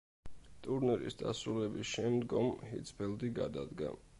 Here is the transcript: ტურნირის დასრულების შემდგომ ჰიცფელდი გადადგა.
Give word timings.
ტურნირის 0.67 1.17
დასრულების 1.19 1.91
შემდგომ 1.91 2.51
ჰიცფელდი 2.71 3.35
გადადგა. 3.41 3.97